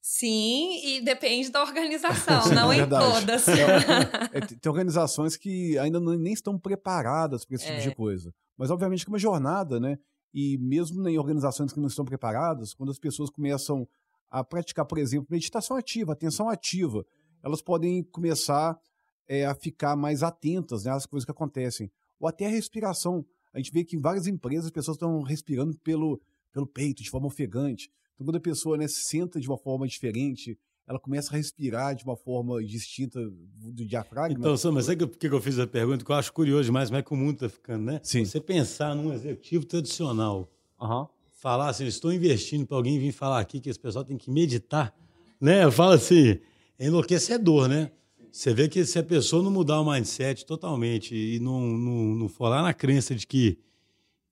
[0.00, 3.12] Sim, e depende da organização, Sim, não é em verdade.
[3.12, 3.48] todas.
[3.48, 7.80] É, tem tem organizações que ainda não- nem estão preparadas para esse tipo É.
[7.80, 8.32] de coisa.
[8.56, 9.98] Mas, obviamente, que é uma jornada, né?
[10.38, 13.88] E mesmo em organizações que não estão preparadas, quando as pessoas começam
[14.30, 17.06] a praticar, por exemplo, meditação ativa, atenção ativa,
[17.42, 18.78] elas podem começar
[19.26, 21.90] é, a ficar mais atentas né, às coisas que acontecem.
[22.20, 23.24] Ou até a respiração.
[23.50, 26.20] A gente vê que em várias empresas as pessoas estão respirando pelo,
[26.52, 27.90] pelo peito, de forma ofegante.
[28.14, 31.94] Então, quando a pessoa né, se senta de uma forma diferente, ela começa a respirar
[31.94, 34.38] de uma forma distinta do diafragma.
[34.38, 36.04] Então, Sam, mas sabe por que que eu fiz a pergunta?
[36.04, 38.00] Que eu acho curioso demais como é que o mundo está ficando, né?
[38.02, 38.24] Sim.
[38.24, 40.48] Você pensar num executivo tradicional,
[40.80, 41.08] Aham.
[41.40, 44.94] falar assim, estou investindo para alguém vir falar aqui que esse pessoal tem que meditar,
[45.40, 45.64] né?
[45.64, 46.38] Eu falo assim,
[46.78, 47.90] é enlouquecedor, né?
[48.30, 52.28] Você vê que se a pessoa não mudar o mindset totalmente e não, não, não
[52.28, 53.58] for lá na crença de que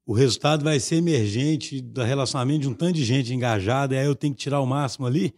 [0.06, 4.04] o resultado vai ser emergente do relacionamento de um tanto de gente engajada, e aí
[4.04, 5.34] eu tenho que tirar o máximo ali,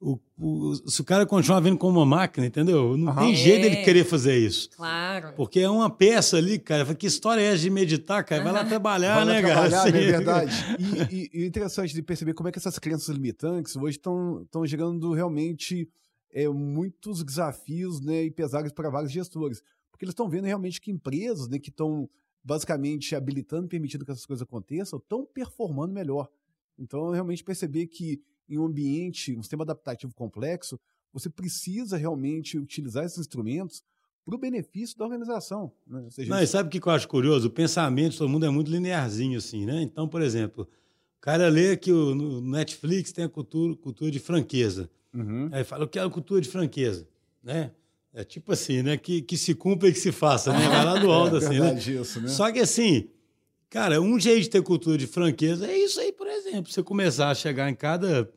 [0.00, 2.96] o, o- se o cara continuar vendo como uma máquina, entendeu?
[2.96, 3.20] Não Aham.
[3.26, 3.84] tem jeito dele É.
[3.84, 4.70] querer fazer isso.
[4.70, 5.34] Claro.
[5.36, 6.94] Porque é uma peça ali, cara.
[6.94, 8.42] Que história é essa de meditar, cara?
[8.42, 9.92] Vai lá trabalhar, Vai lá né, trabalhar, cara?
[9.92, 10.10] né, é Assim.
[10.16, 10.54] verdade.
[11.10, 14.46] E, e- e é interessante de perceber como é que essas crenças limitantes hoje estão
[14.64, 15.86] gerando realmente
[16.32, 19.62] é, muitos desafios né, e pesares para vários gestores.
[19.90, 22.08] Porque eles estão vendo realmente que empresas né, que estão
[22.42, 26.26] basicamente habilitando, permitindo que essas coisas aconteçam, estão performando melhor.
[26.78, 28.18] Então, realmente perceber que
[28.50, 30.78] em um ambiente, um sistema adaptativo complexo,
[31.12, 33.82] você precisa realmente utilizar esses instrumentos
[34.24, 35.72] para o benefício da organização.
[35.86, 36.06] Né?
[36.10, 37.48] Seja, Não, e sabe o que eu acho curioso?
[37.48, 39.82] O pensamento de todo mundo é muito linearzinho, assim, né?
[39.82, 40.68] Então, por exemplo,
[41.18, 44.90] o cara lê que o, no Netflix tem a cultura, cultura de franqueza.
[45.14, 45.48] Uhum.
[45.50, 47.08] Aí fala, eu quero cultura de franqueza,
[47.42, 47.72] né?
[48.12, 48.96] É tipo assim, né?
[48.96, 50.68] Que, que se cumpra e que se faça, né?
[50.68, 51.60] Vai lá do alto, é assim, né?
[51.60, 52.28] verdade isso, né?
[52.28, 53.08] Só que assim,
[53.68, 56.70] cara, um jeito de ter cultura de franqueza é isso aí, por exemplo.
[56.70, 58.30] Você começar a chegar em cada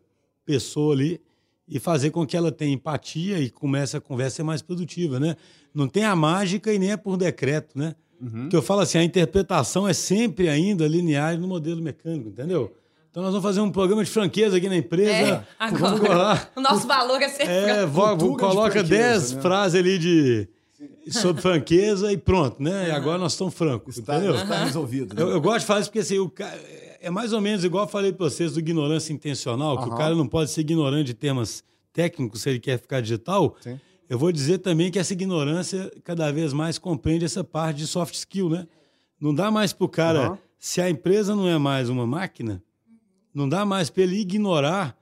[0.45, 1.19] pessoa ali
[1.67, 5.35] e fazer com que ela tenha empatia e comece a conversa mais produtiva, né?
[5.73, 7.95] Não tem a mágica e nem é por decreto, né?
[8.21, 8.41] Uhum.
[8.43, 12.73] Porque eu falo assim, a interpretação é sempre ainda linear no modelo mecânico, entendeu?
[13.09, 15.45] Então nós vamos fazer um programa de franqueza aqui na empresa.
[15.59, 16.15] É, Vamos agora.
[16.17, 16.49] lá.
[16.55, 19.41] O nosso valor é ser É, de coloca franqueza, 10 né?
[19.41, 20.47] frases ali de
[21.11, 22.87] sobre franqueza e pronto, né?
[22.89, 24.35] E agora nós estamos francos, Está, entendeu?
[24.35, 25.13] está resolvido.
[25.13, 25.21] né?
[25.21, 26.29] Eu, eu gosto de falar isso porque assim, o
[27.03, 29.97] é mais ou menos igual eu falei para vocês do ignorância intencional, que o Aham.
[29.97, 33.55] cara não pode ser ignorante de temas técnicos se ele quer ficar digital.
[33.61, 33.79] Sim.
[34.09, 38.15] Eu vou dizer também que essa ignorância cada vez mais compreende essa parte de soft
[38.15, 38.67] skill, né?
[39.19, 40.37] Não dá mais para o cara, Aham.
[40.59, 42.61] se a empresa não é mais uma máquina,
[43.33, 44.97] não dá mais para ele ignorar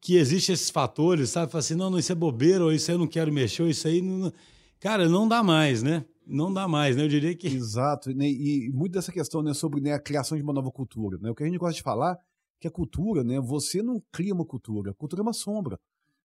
[0.00, 1.50] que existem esses fatores, sabe?
[1.50, 3.68] Falar assim, não, não, isso é bobeira, ou isso aí eu não quero mexer, ou
[3.68, 4.32] isso aí não-
[4.78, 6.04] Cara, não dá mais, né?
[6.26, 7.04] Não dá mais, né?
[7.04, 7.46] Eu diria que...
[7.46, 8.12] Exato.
[8.12, 8.26] né?
[8.26, 11.18] E, e muito dessa questão né, sobre né, a criação de uma nova cultura.
[11.18, 11.30] Né?
[11.30, 12.16] O que a gente gosta de falar é
[12.60, 14.90] que a cultura, né, você não cria uma cultura.
[14.90, 15.78] A cultura é uma sombra.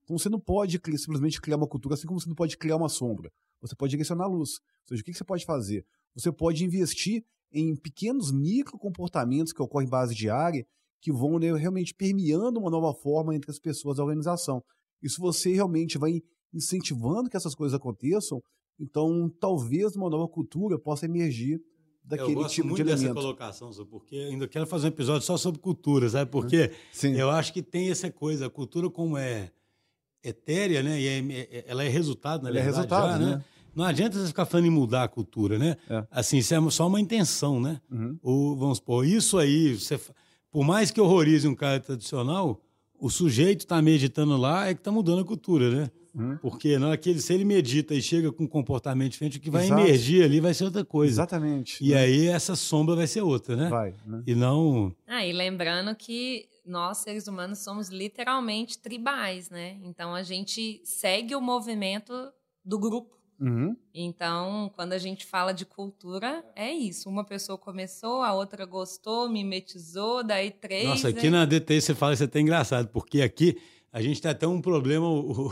[0.03, 2.77] Então você não pode cri- simplesmente criar uma cultura assim como você não pode criar
[2.77, 3.31] uma sombra.
[3.61, 4.53] Você pode direcionar a luz.
[4.53, 5.85] Ou seja, o que que você pode fazer?
[6.15, 10.65] Você pode investir em pequenos microcomportamentos que ocorrem em base diária
[11.01, 14.63] que vão né, realmente permeando uma nova forma entre as pessoas da organização.
[15.01, 16.21] Isso você realmente vai
[16.53, 18.41] incentivando que essas coisas aconteçam,
[18.81, 21.61] então talvez uma nova cultura possa emergir eu
[22.17, 25.37] daquele gosto tipo muito de dessa colocação, Zé, porque ainda quero fazer um episódio só
[25.37, 26.29] sobre cultura, sabe?
[26.29, 27.15] Porque Sim.
[27.15, 29.51] eu acho que tem essa coisa, a cultura como é
[30.23, 30.99] etérea, né?
[30.99, 33.43] E é, é, ela é resultado, na Ela é verdade, resultado, já, né?
[33.73, 35.77] Não adianta você ficar falando em mudar a cultura, né?
[35.89, 36.05] É.
[36.11, 37.79] Assim, isso é só uma intenção, né?
[37.89, 38.19] Uhum.
[38.21, 39.99] Ou, vamos supor, isso aí, você,
[40.51, 42.61] por mais que horrorize um cara tradicional,
[42.99, 45.91] o sujeito está meditando lá é que está mudando a cultura, né?
[46.13, 46.37] Uhum.
[46.37, 49.41] Porque na hora que ele, se ele medita e chega com um comportamento diferente, o
[49.41, 49.81] que vai Exato.
[49.81, 51.13] emergir ali vai ser outra coisa.
[51.13, 51.83] Exatamente.
[51.83, 51.99] E né?
[51.99, 53.69] aí essa sombra vai ser outra, né?
[53.69, 54.23] Vai, né?
[54.27, 54.93] E não.
[55.07, 59.77] Ah, e lembrando que nós, seres humanos, somos literalmente tribais, né?
[59.83, 62.13] Então a gente segue o movimento
[62.63, 63.21] do grupo.
[63.39, 63.75] Uhum.
[63.91, 67.09] Então, quando a gente fala de cultura, é isso.
[67.09, 70.87] Uma pessoa começou, a outra gostou, mimetizou, daí três.
[70.87, 71.39] Nossa, aqui né?
[71.39, 73.57] na DTI você fala isso é até engraçado, porque aqui
[73.91, 75.51] a gente tem até um problema o-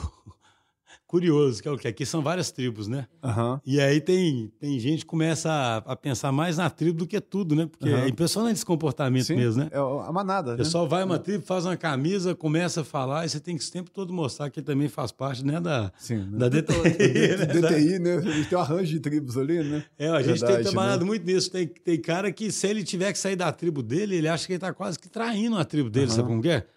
[1.09, 1.87] curioso, que é o que?
[1.87, 3.07] Aqui são várias tribos, né?
[3.23, 3.59] Aham.
[3.65, 7.19] E aí tem, tem gente que começa a, a pensar mais na tribo do que
[7.19, 7.65] tudo, né?
[7.65, 8.03] Porque Aham.
[8.03, 9.69] é impressionante esse comportamento Sim, mesmo, né?
[9.71, 10.57] É a manada, O né?
[10.59, 13.71] pessoal vai uma tribo, faz uma camisa, começa a falar, e você tem que o
[13.71, 16.37] tempo todo mostrar que ele também faz parte né, da, Sim, né?
[16.37, 16.75] da DTI.
[17.37, 17.45] né?
[17.47, 18.15] DTI, né?
[18.17, 19.83] A gente tem um arranjo de tribos ali, né?
[19.97, 21.07] É, a gente tem Verdade, trabalhado né?
[21.07, 21.49] muito nisso.
[21.49, 24.53] Tem, tem cara que, se ele tiver que sair da tribo dele, ele acha que
[24.53, 26.15] ele tá quase que traindo a tribo dele, Aham.
[26.15, 26.67] sabe como que é?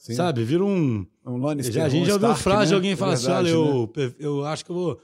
[0.00, 0.14] Sim.
[0.14, 0.42] Sabe?
[0.42, 1.06] Vira um.
[1.26, 2.76] Um Lannister, Já, a gente já ouviu frase de né?
[2.76, 3.88] alguém É falar assim: verdade, olha, né?
[3.98, 5.00] eu, eu acho que eu vou.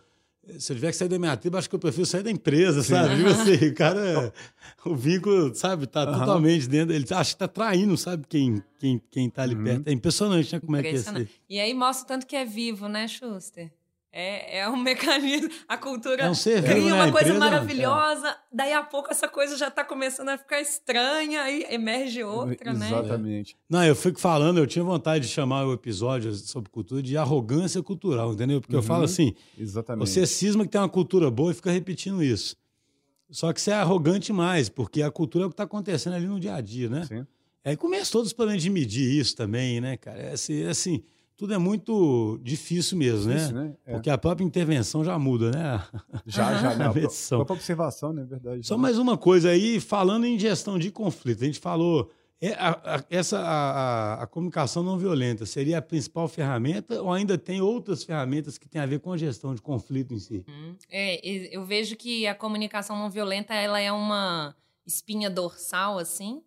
[0.59, 2.83] Se eu tiver que sair da minha tribo, acho que eu prefiro sair da empresa,
[2.83, 3.17] sabe?
[3.17, 4.33] Tipo assim, o cara.
[4.87, 6.21] O vínculo, sabe, tá Aham.
[6.21, 6.95] totalmente dentro.
[6.95, 9.65] Ele acha que tá traindo, sabe, quem, quem, quem tá ali Uhum.
[9.65, 9.89] perto.
[9.89, 10.61] É impressionante, né?
[10.61, 11.23] Como é que é Impressionante.
[11.31, 11.41] esse.
[11.51, 13.71] E aí mostra o tanto que é vivo, né, Schuster?
[14.19, 15.51] É, é um mecanismo.
[15.69, 16.93] A cultura É um cria né?
[16.95, 21.43] uma coisa empresa- maravilhosa, daí a pouco essa coisa já está começando a ficar estranha,
[21.43, 22.87] aí emerge outra, né?
[22.87, 23.57] Exatamente.
[23.69, 27.83] Não, eu fico falando, eu tinha vontade de chamar o episódio sobre cultura de arrogância
[27.83, 28.61] cultural, entendeu?
[28.61, 29.05] Porque eu falo Uhum.
[29.05, 30.09] assim: Exatamente.
[30.09, 32.57] Você cisma que tem uma cultura boa e fica repetindo isso.
[33.31, 36.27] Só que você é arrogante mais, porque a cultura é o que está acontecendo ali
[36.27, 37.05] no dia a dia, né?
[37.05, 37.27] Sim.
[37.65, 40.21] Aí começa todos os problemas de medir isso também, né, cara?
[40.21, 41.03] É assim, é assim,
[41.37, 43.65] tudo é muito difícil mesmo, Difícil, né?
[43.65, 43.75] né?
[43.85, 43.93] É.
[43.93, 45.83] Porque a própria intervenção já muda, né?
[46.27, 46.85] Já, já, né?
[46.87, 48.25] A A própria observação, né?
[48.25, 48.67] Verdade.
[48.67, 52.81] Só mais uma coisa aí, falando em gestão de conflito, a gente falou, é, a-
[52.97, 57.61] a- essa a, a- a comunicação não violenta seria a principal ferramenta ou ainda tem
[57.61, 60.45] outras ferramentas que têm a ver com a gestão de conflito em si?
[60.91, 64.55] É, e- eu vejo que a comunicação não violenta ela é uma
[64.87, 66.43] espinha dorsal, assim,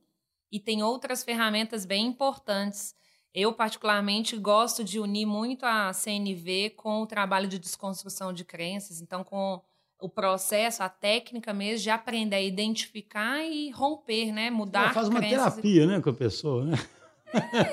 [0.51, 2.95] e tem outras ferramentas bem importantes.
[3.33, 9.01] Eu, particularmente, gosto de unir muito a CNV com o trabalho de desconstrução de crenças,
[9.01, 9.61] então, com
[9.99, 14.49] o processo, a técnica mesmo de aprender a identificar e romper, né?
[14.49, 16.77] Mudar Ela faz uma terapia, né, com a pessoa, né?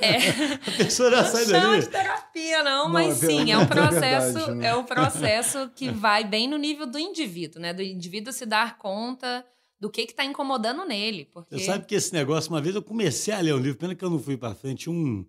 [0.03, 0.16] É.
[0.69, 1.81] A pessoa já Não sai dali.
[1.81, 4.66] de terapia, não, Não, mas é sim, é um verdade, processo, né?
[4.66, 7.73] é um processo que vai bem no nível do indivíduo, né?
[7.73, 9.47] Do indivíduo se dar conta
[9.81, 11.27] do que está incomodando nele.
[11.33, 11.59] Porque...
[11.59, 14.05] Você sabe que esse negócio, uma vez eu comecei a ler um livro, pena que
[14.05, 15.25] eu não fui para frente, um,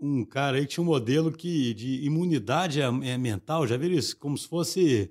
[0.00, 4.16] um cara aí que tinha um modelo que, de imunidade eh, mental, já viram isso?
[4.16, 5.10] Como se fosse...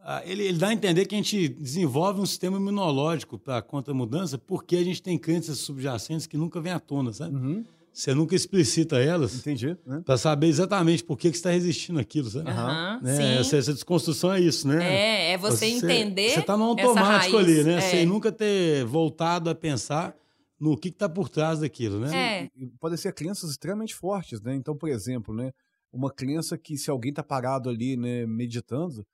[0.00, 3.92] ah, Ele, ele dá a entender que a gente desenvolve um sistema imunológico para contra
[3.92, 7.36] a mudança porque a gente tem crenças subjacentes que nunca vêm à tona, sabe?
[7.36, 7.64] Uhum.
[7.92, 10.02] Você nunca explicita elas Entendi, né?
[10.04, 12.50] para saber exatamente por que, que você está resistindo àquilo, sabe?
[12.50, 13.16] Aham, Né?
[13.16, 13.22] sim.
[13.40, 14.84] Essa, essa desconstrução é isso, né?
[14.84, 16.28] É, é você, entender.
[16.32, 17.48] Você está no automático raiz.
[17.48, 17.76] ali, né?
[17.76, 17.80] É.
[17.80, 20.14] Sem nunca ter voltado a pensar
[20.58, 22.44] no que está por trás daquilo, né?
[22.44, 22.50] É.
[22.80, 24.54] Podem ser crenças extremamente fortes, né?
[24.54, 25.52] Então, por exemplo, né?
[25.92, 29.06] Uma crença que se alguém está parado ali, né, meditando,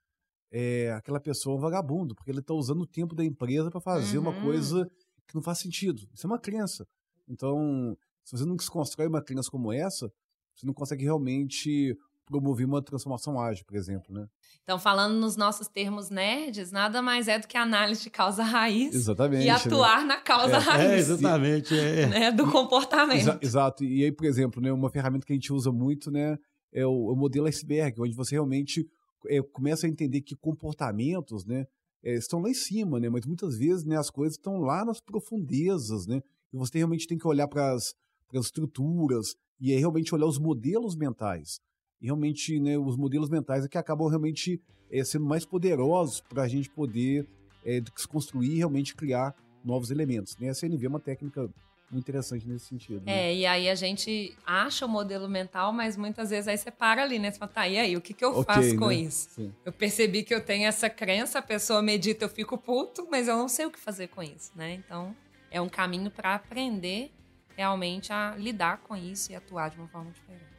[0.51, 3.81] é aquela pessoa é um vagabundo, porque ele está usando o tempo da empresa para
[3.81, 4.43] fazer uma Uhum.
[4.43, 4.91] coisa
[5.27, 6.03] que não faz sentido.
[6.13, 6.87] Isso é uma crença.
[7.29, 10.13] Então, se você não desconstrói uma crença como essa,
[10.55, 11.97] você não consegue realmente
[12.33, 14.27] promover uma transformação ágil, por exemplo, né?
[14.63, 18.95] Então, falando nos nossos termos nerds, nada mais é do que análise de causa raiz
[18.95, 19.43] Exatamente.
[19.43, 19.51] e né?
[19.51, 21.79] atuar na causa É, raiz exatamente.
[21.79, 22.07] É.
[22.07, 23.21] né, do comportamento.
[23.21, 23.85] Exa- exato.
[23.85, 26.39] E aí, por exemplo, né, uma ferramenta que a gente usa muito né,
[26.73, 28.89] é o, o modelo iceberg, onde você realmente
[29.29, 31.67] é, começa a entender que comportamentos né,
[32.03, 35.01] é, estão lá em cima, né, mas muitas vezes né, as coisas estão lá nas
[35.01, 36.07] profundezas.
[36.07, 37.95] Né, e você realmente tem que olhar para as
[38.33, 41.61] estruturas e realmente olhar os modelos mentais.
[42.03, 44.61] Realmente né, os modelos mentais é que acabam realmente
[44.91, 47.27] é, sendo mais poderosos para a gente poder
[47.65, 49.35] é, desconstruir e realmente criar
[49.65, 50.37] novos elementos.
[50.39, 50.49] Né?
[50.49, 51.49] A CNV é uma técnica
[51.91, 53.05] muito interessante nesse sentido.
[53.05, 53.31] né?
[53.31, 57.03] É, e aí a gente acha o modelo mental, mas muitas vezes aí você para
[57.03, 57.31] ali, né?
[57.31, 58.95] Você fala, tá, e aí, o que, que eu Ok, faço com né?
[58.97, 59.29] isso?
[59.31, 59.53] Sim.
[59.65, 63.37] Eu percebi que eu tenho essa crença, a pessoa medita, eu fico puto, mas eu
[63.37, 64.73] não sei o que fazer com isso, né?
[64.73, 65.15] Então,
[65.51, 67.13] é um caminho para aprender
[67.55, 70.52] realmente a lidar com isso e atuar de uma forma diferente.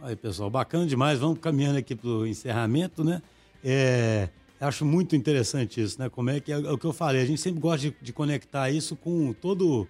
[0.00, 1.18] Aí, pessoal, bacana demais.
[1.18, 3.20] Vamos caminhando aqui para o encerramento, né?
[3.64, 4.28] É,
[4.60, 6.08] acho muito interessante isso, né?
[6.08, 7.22] Como é que é, o que eu falei.
[7.22, 9.88] A gente sempre gosta de, de conectar isso com todo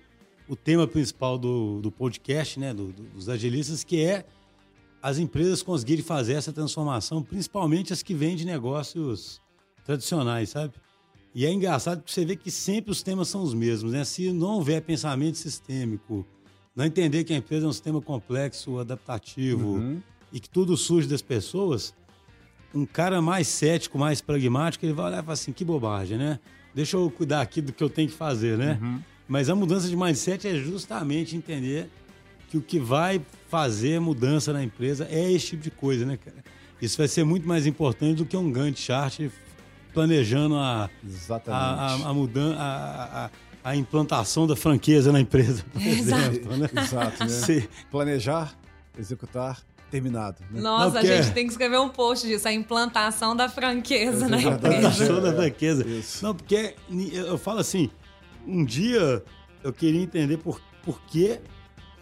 [0.49, 2.73] o tema principal do, do podcast, né?
[2.73, 4.25] Do- do- dos agilistas, que é
[5.03, 9.41] as empresas conseguirem fazer essa transformação, principalmente as que vêm de negócios
[9.85, 10.75] tradicionais, sabe?
[11.35, 14.03] E é engraçado porque você vê que sempre os temas são os mesmos, né?
[14.05, 16.27] Se não houver pensamento sistêmico,
[16.79, 20.01] não entender que a empresa é um sistema complexo, adaptativo uhum.
[20.33, 21.93] e que tudo surge das pessoas,
[22.73, 26.39] um cara mais cético, mais pragmático, ele vai olhar e falar assim, que bobagem, né?
[26.73, 28.79] Deixa eu cuidar aqui do que eu tenho que fazer, né?
[28.81, 29.01] Uhum.
[29.27, 31.91] Mas a mudança de mindset é justamente entender
[32.49, 36.45] que o que vai fazer mudança na empresa é esse tipo de coisa, né, cara?
[36.81, 39.19] Isso vai ser muito mais importante do que um Gantt chart
[39.93, 40.89] planejando a,
[41.49, 43.31] a, a, a mudança, a, a,
[43.63, 46.57] a, implantação da franqueza na empresa, por exemplo.
[46.57, 46.69] Né?
[46.83, 47.69] Exato, né?
[47.91, 48.55] Planejar,
[48.99, 50.43] executar, terminado.
[50.51, 50.61] Né?
[50.61, 51.33] Nossa, Não, a gente é...
[51.33, 54.77] tem que escrever um post disso, a implantação da franqueza é, na empresa.
[54.77, 55.87] Implantação da franqueza.
[55.87, 56.25] Isso.
[56.25, 56.75] Não, porque
[57.13, 57.91] eu falo assim,
[58.47, 59.23] um dia
[59.63, 61.41] eu queria entender por, por que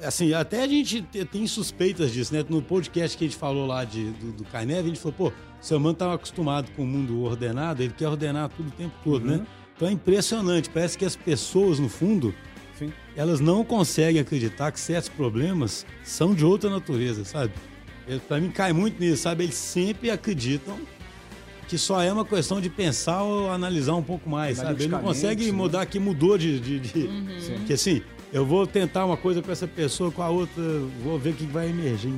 [0.03, 2.45] assim, até a gente tem suspeitas disso, né?
[2.49, 5.29] No podcast que a gente falou lá de, do, do Carneve, a gente falou, pô,
[5.29, 8.95] o seu mano estava acostumado com o mundo ordenado, ele quer ordenar tudo o tempo
[9.03, 9.39] todo, uhum.
[9.39, 9.47] né?
[9.77, 12.35] Então é impressionante, parece que as pessoas, no fundo,
[12.79, 12.91] Sim.
[13.15, 17.53] elas não conseguem acreditar que certos problemas são de outra natureza, sabe?
[18.27, 19.45] Para mim cai muito nisso, sabe?
[19.45, 20.79] Eles sempre acreditam
[21.69, 24.85] que só é uma questão de pensar ou analisar um pouco mais, sabe?
[24.85, 25.53] Ele não consegue né?
[25.53, 26.59] mudar que mudou de.
[26.59, 26.99] de, de...
[27.01, 27.65] Uhum.
[27.67, 28.01] Que assim,
[28.33, 30.63] eu vou tentar uma coisa com essa pessoa, com a outra,
[31.03, 32.15] vou ver o que vai emergir.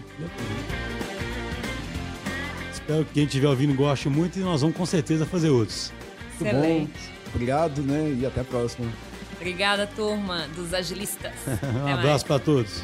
[2.73, 5.93] Espero que quem estiver ouvindo goste muito e nós vamos com certeza fazer outros.
[6.41, 7.18] Excelente.
[7.33, 8.17] Obrigado, né?
[8.19, 8.91] E até a próxima.
[9.37, 11.33] Obrigada, turma dos agilistas.
[11.85, 12.83] um abraço para todos.